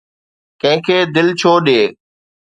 [0.61, 1.83] ڪنهن کي دل ڇو ڏئي؟